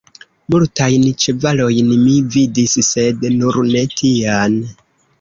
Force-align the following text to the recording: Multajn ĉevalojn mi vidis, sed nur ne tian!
Multajn 0.53 1.05
ĉevalojn 1.25 1.93
mi 2.07 2.17
vidis, 2.39 2.75
sed 2.91 3.31
nur 3.39 3.63
ne 3.71 3.89
tian! 3.97 4.63